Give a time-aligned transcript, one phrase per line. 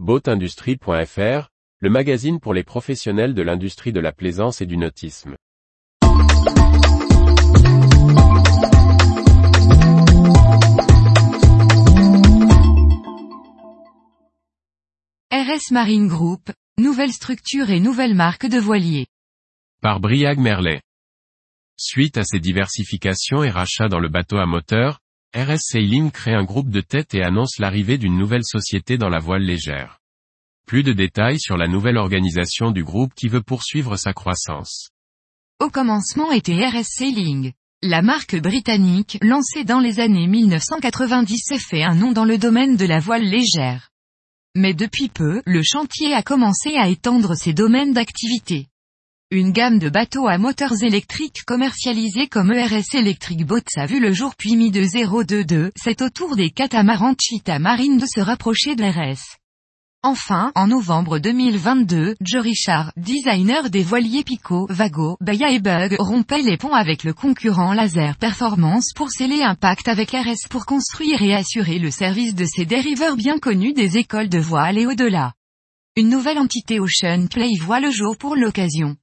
[0.00, 5.36] Boatindustrie.fr, le magazine pour les professionnels de l'industrie de la plaisance et du nautisme.
[15.30, 19.06] RS Marine Group, nouvelle structure et nouvelle marque de voilier.
[19.80, 20.82] Par Briag Merlet.
[21.76, 24.98] Suite à ses diversifications et rachats dans le bateau à moteur,
[25.36, 29.18] RS Sailing crée un groupe de tête et annonce l'arrivée d'une nouvelle société dans la
[29.18, 29.98] voile légère.
[30.64, 34.90] Plus de détails sur la nouvelle organisation du groupe qui veut poursuivre sa croissance.
[35.58, 37.52] Au commencement était RS Sailing.
[37.82, 42.76] La marque britannique, lancée dans les années 1990 s'est fait un nom dans le domaine
[42.76, 43.90] de la voile légère.
[44.54, 48.68] Mais depuis peu, le chantier a commencé à étendre ses domaines d'activité.
[49.30, 54.12] Une gamme de bateaux à moteurs électriques commercialisés comme ERS Electric Boats a vu le
[54.12, 58.76] jour puis mis de 022, c'est au tour des catamarans Cheetah Marine de se rapprocher
[58.76, 59.38] de RS.
[60.02, 66.42] Enfin, en novembre 2022, Joe Richard, designer des voiliers Pico, Vago, Baya et Bug, rompait
[66.42, 71.22] les ponts avec le concurrent Laser Performance pour sceller un pacte avec RS pour construire
[71.22, 75.32] et assurer le service de ces dériveurs bien connus des écoles de voile et au-delà.
[75.96, 78.96] Une nouvelle entité Ocean Play voit le jour pour l'occasion.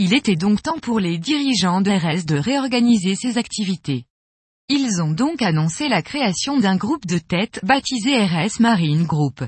[0.00, 4.04] Il était donc temps pour les dirigeants de RS de réorganiser ses activités.
[4.68, 9.42] Ils ont donc annoncé la création d'un groupe de tête baptisé RS Marine Group.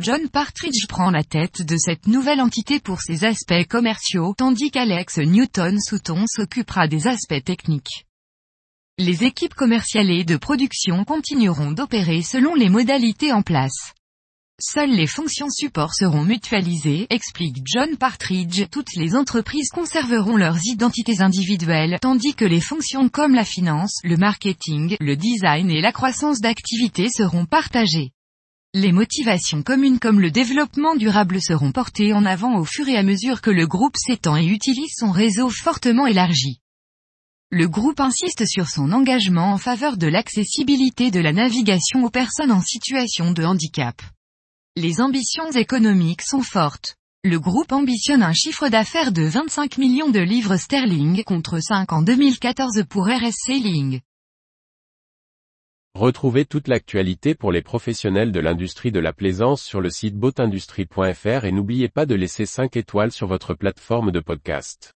[0.00, 5.18] John Partridge prend la tête de cette nouvelle entité pour ses aspects commerciaux, tandis qu'Alex
[5.18, 8.06] Newton-Souton s'occupera des aspects techniques.
[8.98, 13.94] Les équipes commerciales et de production continueront d'opérer selon les modalités en place.
[14.58, 21.20] Seules les fonctions support seront mutualisées, explique John Partridge, toutes les entreprises conserveront leurs identités
[21.20, 26.40] individuelles, tandis que les fonctions comme la finance, le marketing, le design et la croissance
[26.40, 28.12] d'activité seront partagées.
[28.72, 33.02] Les motivations communes comme le développement durable seront portées en avant au fur et à
[33.02, 36.62] mesure que le groupe s'étend et utilise son réseau fortement élargi.
[37.50, 42.52] Le groupe insiste sur son engagement en faveur de l'accessibilité de la navigation aux personnes
[42.52, 44.00] en situation de handicap.
[44.78, 46.96] Les ambitions économiques sont fortes.
[47.24, 52.02] Le groupe ambitionne un chiffre d'affaires de 25 millions de livres sterling contre 5 en
[52.02, 54.00] 2014 pour RS Sailing.
[55.94, 61.46] Retrouvez toute l'actualité pour les professionnels de l'industrie de la plaisance sur le site boatindustrie.fr
[61.46, 64.95] et n'oubliez pas de laisser 5 étoiles sur votre plateforme de podcast.